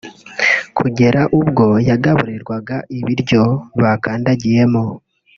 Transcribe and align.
kugera 0.77 1.21
ubwo 1.39 1.65
yagaburirwaga 1.89 2.77
ibiryo 2.97 3.43
bakandagiyemo 3.81 4.83